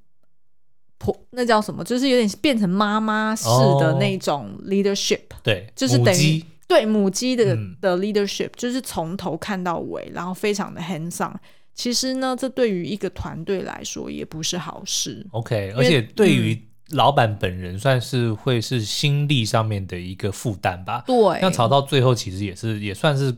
[0.98, 1.82] 婆那叫什么？
[1.84, 3.48] 就是有点变成妈妈式
[3.80, 11.34] 的那种 leadership，对，就是等于对母鸡的的 leadership，就是从头看到尾，然后非常的 hands on。
[11.78, 15.24] 其实呢，这对于一个团队来说也不是好事。
[15.30, 21.04] OK，而且对于老板本人，算是会是心力上面的一个负担吧。
[21.06, 23.32] 对，像吵到最后其实也是也算是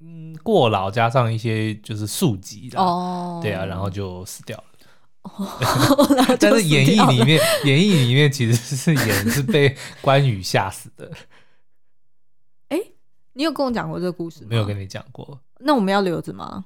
[0.00, 4.64] 嗯过劳，加上一些就是宿疾哦，对啊，然后就死掉了。
[5.22, 5.48] 哦、
[6.40, 11.08] 但是演义里面，演义里面其实是演是被关羽吓死的。
[12.70, 12.80] 哎，
[13.34, 14.48] 你有跟我讲过这个故事吗？
[14.50, 15.38] 没有跟你讲过。
[15.60, 16.64] 那我们要留着吗？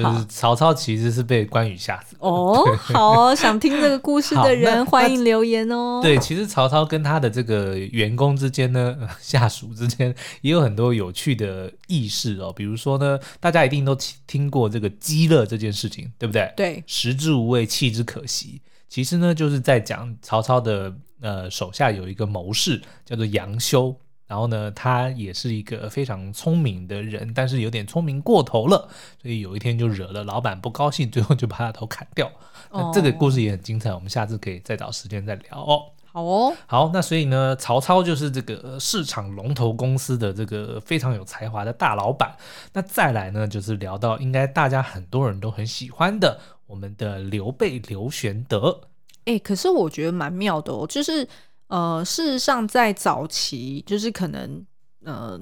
[0.00, 0.12] 好。
[0.12, 2.64] 就是曹操其实是被关羽吓死哦。
[2.76, 6.00] 好哦，想听这个故事的人 欢迎留言哦。
[6.02, 12.52] 对，其实曹操跟他的这个员工之间呢， 下属之间也有很多有趣的轶事哦。
[12.54, 16.52] 比如说呢，大家一定都听过这个鸡肋这件事情，对不对？
[16.56, 18.62] 对，食之无味，弃之可惜。
[18.88, 23.96] 其实呢，就是在讲曹操的呃手下有一个谋士叫做杨修。
[24.32, 28.88] 然后呢，他也是一个非常聪明的人，但是有点聪明过头了，
[29.20, 32.26] 所以有一天就惹了老板不高兴，最后就把他头砍掉。
[32.70, 35.82] 哦、那这个故事也很精彩，我们下次可以再找时间再聊哦。
[36.10, 42.34] 好哦，好，那所以呢，曹操就是这个市场龙头公司的这个非常有才华的大老板。
[42.72, 48.80] 那再来呢，就是聊到应该大家很多人都很喜欢的我们的刘备刘玄德。
[49.26, 51.28] 哎，可是我觉得蛮妙的哦，就是。
[51.72, 54.62] 呃，事实上，在早期，就是可能，
[55.04, 55.40] 呃，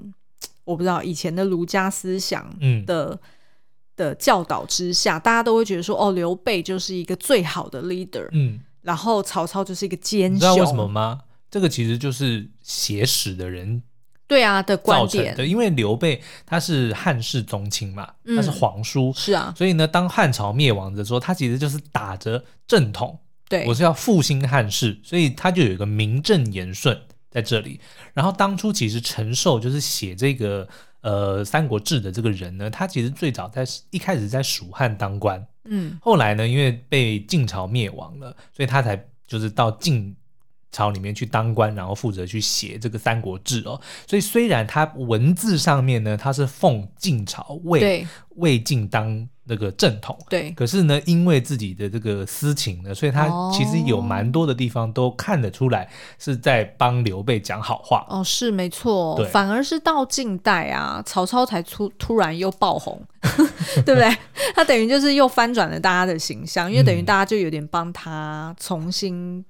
[0.63, 2.49] 我不知道以前的儒家思想
[2.87, 3.19] 的、嗯、
[3.97, 11.23] 的教导之下，大家都会觉得说，哦，刘备就是一个最好的 leader，嗯，然后曹操就是一个奸雄，你知道为什么吗？
[11.51, 13.83] 这个其实就是写史的人
[14.29, 23.19] 对啊的观点，因为刘备他是汉室宗亲嘛，他是皇叔，嗯、是啊，所以呢，当汉朝灭亡的时候，他其实就是打着正统。
[23.51, 26.97] 对，我是要复兴汉室，所以他就有一个名正言顺
[27.29, 27.81] 在这里。
[28.15, 30.69] 然后当初其实陈寿就是写这个
[31.01, 40.15] 呃《三国志》的这个人呢，他其实最早在一开始在蜀汉当官，嗯，后来呢因为被晋朝灭亡了，所以他才就是到晋
[40.71, 43.81] 朝里面去当官，然后负责去写这个《三国志》哦。
[44.07, 49.29] 所以虽然他文字上面呢，他是奉晋朝魏魏晋当。
[49.51, 58.07] 那个正统，对，可是呢，因为自己的这个私情呢，所以他其实有蛮多的地方都看得出来是在帮刘备讲好话。
[58.09, 63.03] 哦，是没错，反而是到近代啊，曹操才突突然又爆红，
[63.85, 64.17] 对不对？
[64.55, 69.45] 他等于就是又翻转了大家的形象，因为等于大家就有点帮他重新。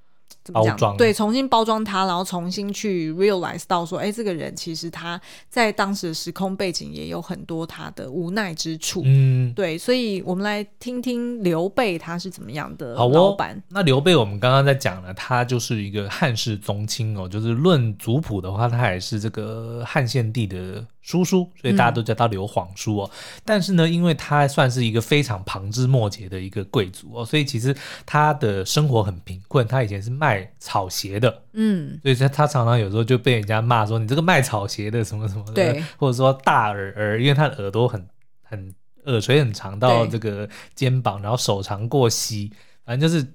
[0.53, 9.03] 包装对，重新包装他，然后重新去 realize 到说，哎，这个人其实他在当时的时空背景也有很多他的无奈之处。
[9.05, 13.57] 嗯，对，所以我们来听听刘备他是怎么样的老板。
[13.57, 20.85] 哦、那刘备我们刚刚在讲了，他就是一个汉室宗亲哦，就是论族谱的话，他也是这个汉献帝的。
[21.03, 23.11] 叔叔，所以大家都叫他刘皇叔哦。
[23.13, 29.67] 嗯、但是呢，因为他算是一个非常旁枝末节的一个贵族哦，所以其实他的生活很贫困。
[29.67, 38.07] 他以前是卖草鞋的，嗯，所以他他常常有时候就被人家骂说：“你这个卖草鞋的什么什么的。”对，或者说大耳耳，因为他的耳朵很
[38.43, 38.75] 很
[39.07, 42.53] 耳垂很长到这个肩膀，然后手长过膝，
[42.85, 43.27] 反正就是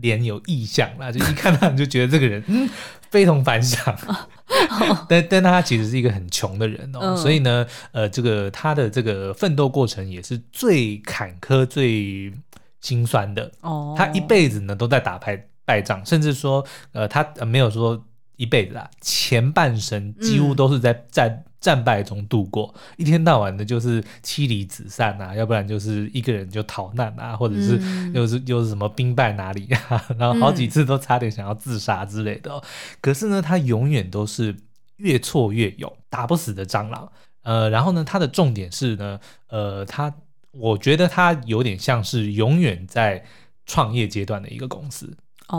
[0.00, 2.68] 脸有异象啦，就一看到你就觉得这个人嗯
[3.10, 3.96] 非同凡响。
[5.08, 12.32] 但但他其实是一个很穷的人哦，嗯、所以呢，呃，这个他的这个奋斗过程也是最坎坷、最
[12.80, 13.50] 心酸的。
[13.62, 18.04] 哦，他一辈子呢都在打败败仗，甚至说，呃，他没有说
[18.36, 21.28] 一辈子啦，前半生几乎都是在战。
[21.30, 27.80] 嗯战败中度过，一天到晚的就是妻离子散啊，要不然就是一个人就逃难啊，或者是
[28.12, 32.62] 又是又是什么兵败哪里啊， 然后好几次都差点想要自杀之类的哦。
[33.00, 34.54] 可是呢，他永远都是
[34.96, 37.10] 越挫越勇，打不死的蟑螂。
[37.44, 39.18] 呃，然后呢，他的重点是呢，
[39.48, 40.14] 呃，他
[40.50, 43.24] 我觉得他有点像是永远在
[43.64, 45.16] 创业阶段的一个公司，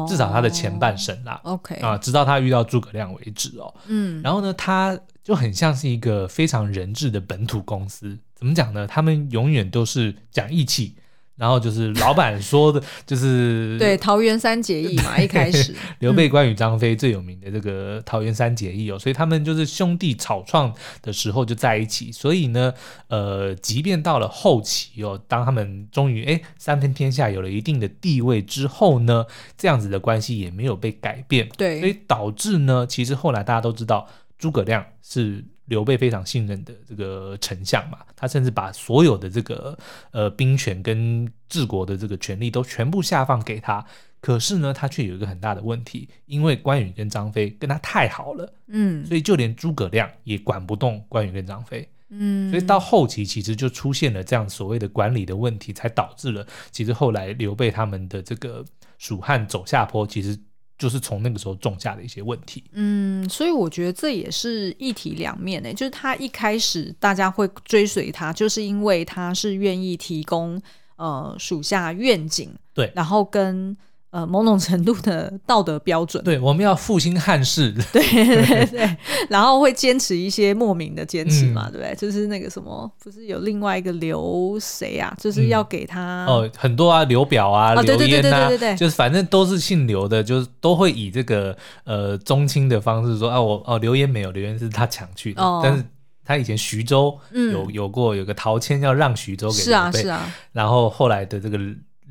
[0.08, 1.40] 至少他的前半生啦。
[1.44, 3.74] OK 啊，直到他遇到诸葛亮为止哦。
[3.88, 5.00] 嗯，然后呢，他。
[5.26, 8.86] 就很像是一个非常人质的本土公司，怎么讲呢？
[8.86, 10.96] 他们永远都是讲义气，
[11.36, 22.74] 然后就是老板说的， 就是对桃园三结义嘛， 一开始刘备、关羽、张飞最有名的这个桃园三结义哦，所以他们就是兄弟草创的时候就在一起，所以呢，
[23.08, 29.26] 呃，即便到了后期哦，当他们终于哎三分天下有了一定的地位之后呢，
[29.58, 34.08] 这样子的关系也没有被改变，对，所以导致呢，其实后来大家都知道。
[34.38, 39.78] 诸葛亮是刘备非常信任的这个丞相嘛，他甚至把所有的这个
[40.12, 43.86] 呃兵权跟治国的这个权力都全部下放给他。
[44.22, 58.66] 可是呢，他却有一个很大的问题，因为关羽跟张飞跟他太好了，嗯，所以就连诸葛亮也管不动关羽跟张飞，嗯，所以到后期其实就出现了这样所谓的管理的问题，才导致了其实后来刘备他们的这个
[58.98, 60.38] 蜀汉走下坡，其实。
[60.78, 70.62] 就是从那个时候种下的一些问题，嗯，所以我觉得这也是一体两面诶，就是他一开始大家会追随他，就是因为他是愿意提供
[70.98, 73.76] 呃属下愿景，对，然后跟
[74.16, 78.98] 呃，某种程度的道德标准，对，我们要复兴汉室， 对对对，
[79.30, 81.94] 然后会坚持一些莫名的坚持嘛，嗯、对不对？
[81.96, 85.14] 就是那个什么，不是有另外一个刘谁啊？
[85.20, 95.84] 就是要给他、嗯、哦，很多啊，刘表啊，刘焉啊，对对对对对对，就是反正都是姓刘的，就是都会以这个呃宗亲的方式说啊，我哦刘焉没有，刘焉是他抢去的，哦、但是
[96.24, 101.60] 他以前徐州有、嗯、有过有个陶谦要让徐州给刘备，是啊是啊，然后后来的这个。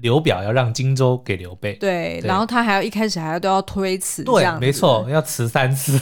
[0.01, 5.99] 刘表要让荆州给刘备，对，然后他还要一开始还要都要推辞，对，没错，要辞三次，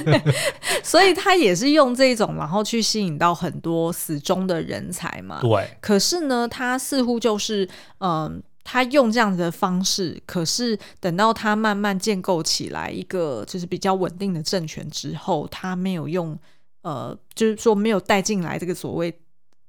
[0.82, 5.40] 所以他也是用这种，然后去吸引到很多死忠的人才嘛。
[5.40, 7.68] 对，可是呢，他似乎就是，
[8.00, 16.36] 嗯，他用这样子的方式，可是等到他慢慢建构起来一个就是比较稳定的政权之后，他没有用，
[16.82, 19.16] 呃，就是说没有带进来这个所谓。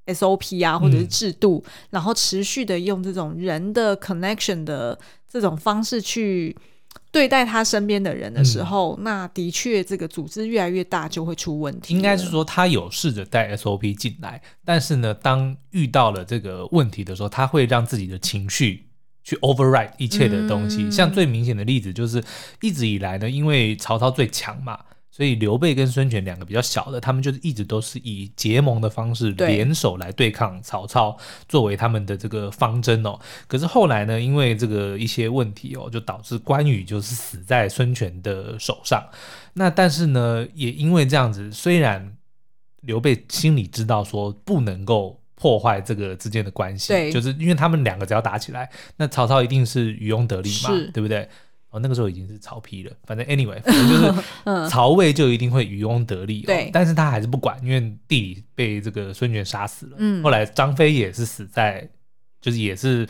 [0.07, 4.97] SOP 啊，或者是制度，嗯、然后持续的用这种人的 connection 的
[5.29, 6.55] 这种方式去
[7.11, 11.93] 对待他身边的人的时候，嗯、那的确这个组织越来越大就会出问题。
[11.93, 18.87] 应该是说他有试着带 SOP 进来，但是呢，当遇到了这个问题的时候，他会让自己的情绪
[19.23, 20.83] 去 override 一切的东西。
[20.83, 22.23] 嗯、像最明显的例子就是
[22.61, 24.79] 一直以来呢，因为曹操最强嘛。
[25.15, 33.17] 所以刘备跟孙权两个比较小的，他们就是一直都是以结盟的方式联手来对抗曹操，作为他们的这个方针哦。
[33.47, 39.01] 可是后来呢，因为这个一些问题哦，就导致关羽就是死在孙权的手上。
[39.53, 42.17] 那但是呢，也因为这样子，虽然
[42.81, 51.29] 刘备心里知道说不能够破坏这个之间的关系，对就是因为他们两个只要打起来，那曹操一定是渔翁得利嘛，对不对？
[51.75, 52.91] 哦，那个时候已经是曹丕了。
[53.03, 54.13] 反正 anyway，反正就是
[54.71, 56.41] 曹魏就一定会渔翁得利。
[56.43, 59.97] 对，但是他还是不管，因为弟弟被这个孙权杀死了。
[59.99, 61.85] 嗯，后来张飞也是死在，
[62.39, 63.05] 就是也是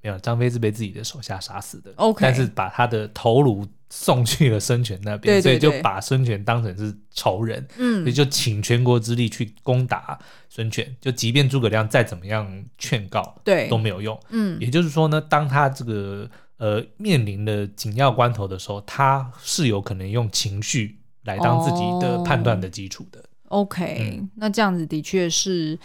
[0.00, 1.92] 没有，张飞是被自己的手下杀死的。
[1.96, 7.66] OK，但是把他的头颅送去了孙权那边，对对对，所以就把孙权当成是仇人。
[7.76, 10.18] 嗯，所以就请全国之力去攻打
[10.48, 10.90] 孙权。
[11.02, 14.18] 就即便诸葛亮再怎么样劝告，对，都没有用。
[14.30, 16.30] 嗯，也就是说呢，当他这个。
[16.64, 23.22] 呃，面临的紧要关头的时候，他是有可能用情绪来当自己的判断的基础的。
[23.48, 25.78] Oh, OK，嗯，那这样子的确是，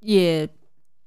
[0.00, 0.46] 也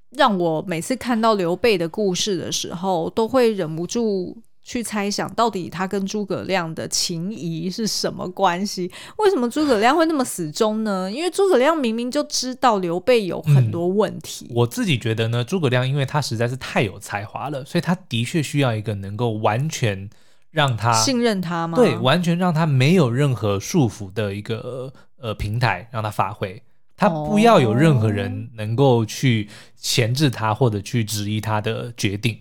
[0.10, 4.42] 让我每次看到刘备的故事的时候，都会忍不住。
[4.64, 8.92] 去猜想到底他跟诸葛亮的情谊是什么关系？
[9.18, 11.12] 为什么诸葛亮会那么死忠呢？
[11.12, 14.46] 因为诸葛亮明明就知道刘备有很多问题。
[14.52, 20.10] 嗯，我自己觉得呢，诸葛亮因为他实在是太有才华了，所以他的确需要一个能够完全
[20.52, 21.76] 让他信任他吗？
[21.76, 26.62] 对，完全让他没有任何束缚的一个呃平台让他发挥，
[26.96, 32.40] 他不要有任何人能够去钳制他或者去质疑他的决定。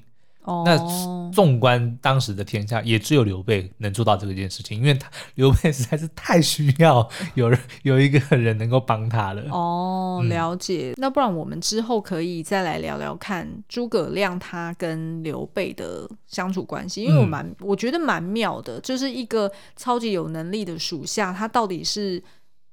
[0.65, 9.43] 那纵观当时的天下，也只有刘备能做到这件事情，因为他 刘备实在是太需要 有人有一个人能够帮他了。
[9.51, 10.93] 哦，了解。
[10.93, 22.23] 嗯、那不然我们之后可以再来聊聊看诸葛亮他跟刘备的相处关系，因为我蛮、嗯、我觉得蛮妙的，就是一个超级有能力的属下，他到底是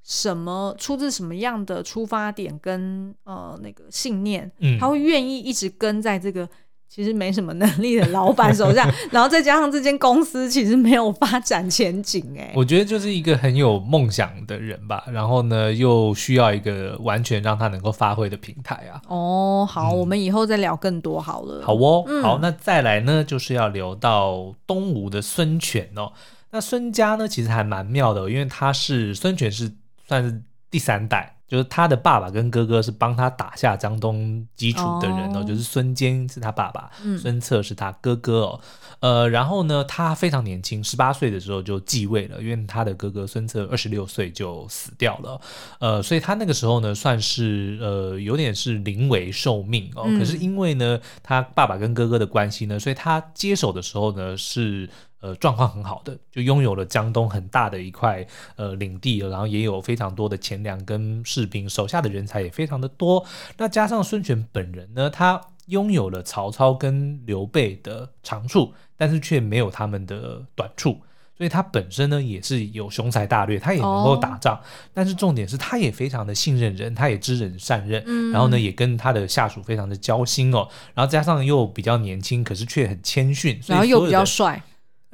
[0.04, 6.50] 什么出自什么样的出发点跟呃那个信念，嗯、他会愿意一直跟在这个。
[6.90, 15.04] 其实没什么能力的老板手下， 然后再加上这间公司其实没有发展前景，哎，我觉得就是一个很有梦想的人吧。
[15.12, 19.02] 然后呢，又需要一个完全让他能够发挥的平台啊。
[19.08, 21.64] 哦，好，嗯、我们以后再聊更多好了。
[21.64, 26.12] 好哦，嗯、好，那再来呢，就是要聊到东吴的孙权哦。
[26.50, 29.72] 那孙家呢，其实还蛮妙的，因为他是孙权是
[30.08, 31.37] 算是第三代。
[31.48, 38.60] 就是他的爸爸跟哥哥是帮他打下江东基础的人哦，就是孙坚是他爸爸，孙策是他哥哥哦，
[39.00, 45.40] 呃，然后呢，他非常年轻，十八岁的时候就继位了，因为他的哥哥孙策二十六岁就死掉了，
[45.80, 54.90] 呃，所以他那个时候呢，算是呃有点是临危受命哦，可是因为呢，他爸爸跟哥哥的关系呢，所以他接手的时候呢是。
[55.20, 63.26] 呃，状况很好的，就拥有了江东很大的一块呃领地，然后也有非常多的钱粮跟士兵，手下的人才也非常的多。
[63.58, 71.02] 那加上孙权本人呢，他拥有了曹操跟刘备的长处，但是却没有他们的短处，
[71.36, 74.56] 所以他本身呢也是有雄才大略，他也能够打仗。
[74.56, 74.60] 哦、
[74.94, 80.70] 但是重点是，他也非常的信任人，他也知人善任，嗯、然后呢也跟他的下属非常的交心哦。
[80.94, 84.62] 然后加上又比较年轻，可是却很谦逊，然后又比较帅。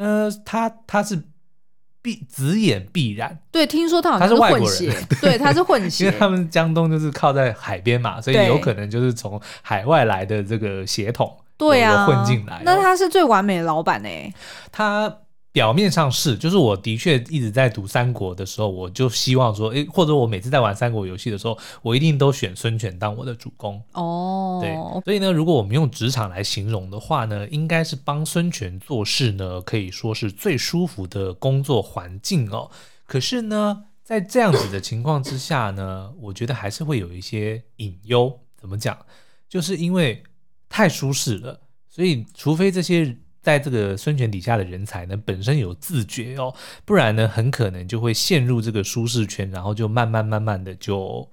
[0.04, 1.24] 呃，他他是
[2.02, 12.62] 必紫眼必然，对，听说他好像是混血，对，他是混血， 因为他们江东就是靠在海边嘛，所以有可能就是从海外来的这个血统，对啊，混进来、哦。
[12.66, 14.10] 那他是最完美的老板呢？
[14.72, 15.20] 他。
[15.54, 23.80] 表面上是，就是我的确一直在读三国的时候，我就希望说，诶，或者我每次在玩三国游戏的时候，我一定都选孙权当我的主公。
[23.92, 24.74] 哦，对，
[25.06, 32.72] 所以呢，如果我们用职场来形容的话呢，应该是帮孙权做事呢，可以说是最舒服的工作环境哦。
[33.06, 38.40] 可是呢，在这样子的情况之下呢，我觉得还是会有一些隐忧。
[38.60, 38.98] 怎么讲？
[39.48, 40.24] 就是因为
[40.68, 43.16] 太舒适了，所以除非这些。
[43.44, 51.30] 在这个孙权底下的人才呢，本身有自觉哦，不然呢，很可能就会陷入这个舒适圈，然后就慢慢慢慢的就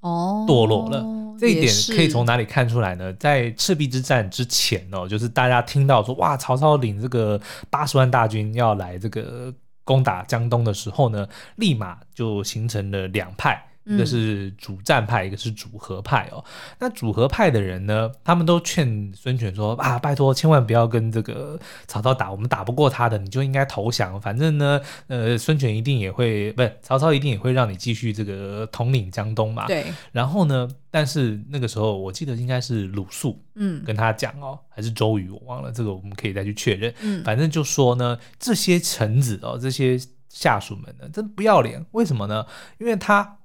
[0.00, 0.98] 哦堕落了。
[0.98, 3.12] 哦、这一点可以从哪里看出来呢？
[3.14, 7.40] 在赤壁之战之前哦，就是大家听到说哇，曹操领这个
[7.70, 9.52] 八十万大军要来这个
[9.82, 11.26] 攻打江东的时候呢，
[11.56, 13.65] 立马就形成了两派。
[13.86, 16.44] 一个是主战派，一个是主和派哦。
[16.80, 24.20] 那主和派的人呢，他们都劝孙权说：“啊，拜托，千万不要跟这个曹操打，我们打不过他的，你就应该投降。
[24.20, 29.86] 反正呢，呃，孙权一定也会，不是曹操一定也会让你继续这个统领江东嘛。”对。
[30.10, 36.92] 然后呢，但是那个时候我记得应该是鲁肃，嗯，跟他讲哦，还是周瑜，我忘了，这个我们可以再去确认。
[37.02, 39.96] 嗯，反正就说呢，这些臣子哦，这些
[40.28, 41.86] 下属们呢，真不要脸。
[41.92, 42.44] 为什么呢？
[42.78, 43.35] 因为他。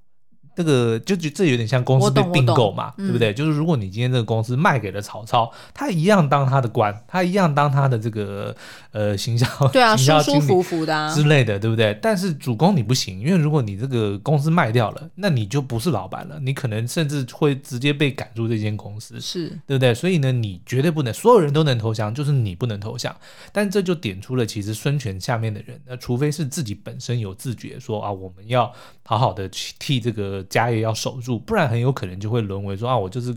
[0.53, 3.31] 这个就觉这有点像公司被并购嘛，对不对？
[3.31, 8.55] 嗯、就是如果你今天这个公司卖给了曹操，他一样当他的官，他一样当他的这个
[8.91, 11.97] 呃形象，对啊， 舒舒服服的之类的，对不对？
[12.01, 19.93] 但是主公你不行，因为如果你这个公司卖掉了，那你就不是老板了，你可能甚至会直接被赶出这间公司，是对不对？
[19.93, 23.15] 所以呢，你绝对不能，所有人都能投降，就是你不能投降。
[23.53, 28.71] 但这就点出了，其实孙权下面的人，那除非是自己本身有自觉，说啊，我们要
[29.03, 30.40] 好好的去替这个。
[30.43, 33.35] 家业要守住，不然很有可能就会沦为说啊，我就是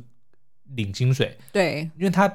[0.75, 1.37] 领薪水。
[1.53, 2.29] 对，因为他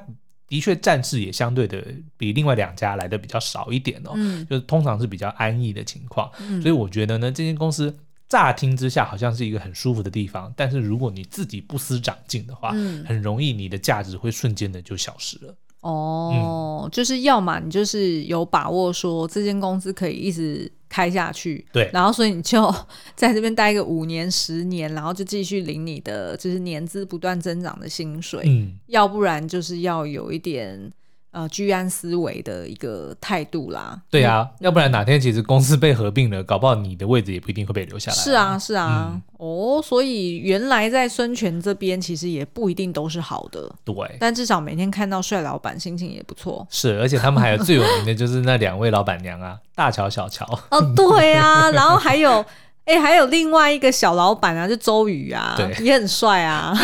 [0.46, 1.84] 的确战事也相对的
[2.16, 6.30] 比另外两家来的比较少一点哦，嗯，就是通常是比较安逸的情况。
[6.40, 7.96] 嗯，所以我觉得呢，这间公司
[8.28, 15.54] 乍听之下好像是一个很舒服的地方，但是如果你自己不思长进的话，嗯，很容易你的价值会瞬间的就消失了。
[15.80, 20.70] 哦，嗯，就是要么你就是有把握说这间公司可以一直。
[20.92, 22.68] 开下去，对，然后所以你就
[23.14, 30.92] 在这边待个五年、十年，然后就继续领你的就是年资不断增长的薪水，嗯，要不然就是要有一点。
[31.32, 34.00] 呃，居安思危的一个态度啦。
[34.10, 38.16] 对啊，嗯、要不然哪天其实公司被合并了，搞不好你的位置也不一定会被留下来。
[38.16, 39.12] 是啊，是啊。
[39.12, 43.72] 嗯、哦，所以原来在孙权这边其实也不一定都是好的。
[43.84, 43.94] 对。
[44.18, 46.66] 但至少每天看到帅老板，心情也不错。
[46.68, 50.44] 是，而且他们还有最有名的就是那两位老板娘啊，大乔、小乔。
[50.70, 52.44] 哦，对啊，然后还有。
[52.90, 56.74] 哎、欸，还有另外一个小老板啊，就周瑜啊，对也很帅啊。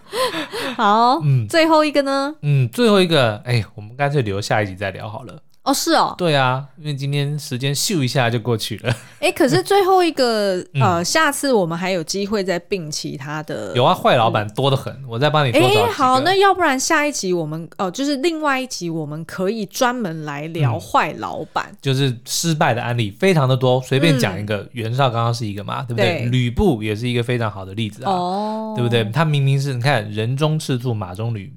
[0.74, 2.34] 好，嗯，最后一个呢？
[2.40, 5.38] 嗯，最后一个，哎、欸，我们干脆留下一集再聊好了。
[5.64, 8.94] 哦，是哦，对啊，因为今天时间咻一下就过去了。
[9.18, 13.74] 哎，可是最后一个，呃，下次我们还有机会再并其他的。
[13.74, 15.50] 有啊，坏老板多得很，我再帮你。
[15.52, 24.68] 哎，好，那要不然下一集我们哦，就是另外一集我们可以专门来聊坏老板，就是失败的案例非常的多，随便讲一个。
[24.72, 26.26] 袁绍刚刚是一个嘛，对不对？
[26.26, 29.02] 吕布也是一个非常好的例子啊，对不对？
[29.04, 31.50] 他明明是你看人中赤兔，马中吕。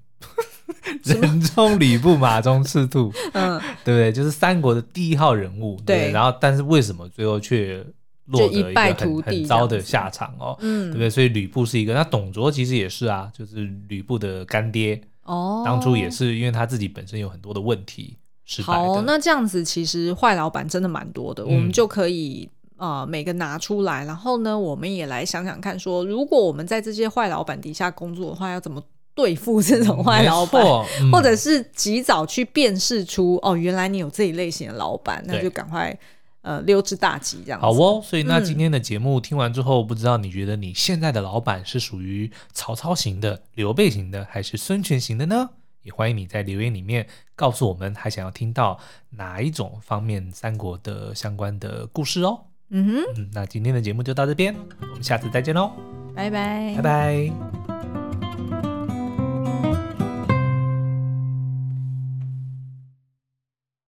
[1.14, 4.12] 人中吕布，马中赤兔， 嗯，对不对？
[4.12, 6.12] 就是三国的第一号人物，对，对。
[6.12, 7.86] 然后，但是为什么最后却
[8.26, 10.55] 落得一个很很糟的下场哦？
[10.60, 11.10] 嗯，对不对？
[11.10, 15.64] 所以吕布是一个，那董卓其实也是啊，就是吕布的干爹哦。
[15.66, 18.80] 当初也是因为他自己本身有很多的问题，失败的。
[18.80, 28.84] 好，那这样子其实坏老板真的蛮多的，嗯、我们就可以呃每个拿出来，然后呢，我们也来想想看说，说如果我们在这些坏老板底下工作的话，要怎么？
[29.18, 30.63] 对付这种坏老板，
[31.01, 35.97] 嗯、或者是及早去辨识出哦，原来你有这一类型的老板，那就赶快
[36.43, 37.65] 呃溜之大吉这样子。
[37.65, 45.49] 好哦，所以那今天的节目听完之后，嗯、不知道你觉得你现在的老板是属于曹操型的、刘备型的，还是孙权型的呢？
[45.82, 48.78] 也欢迎你在留言里面告诉我们，还想要听到
[49.09, 52.41] 哪一种方面三国的相关的故事哦。
[52.70, 55.72] 嗯哼，嗯，那今天的节目就到这边，我们下次再见喽，
[56.13, 58.66] 拜拜，拜拜。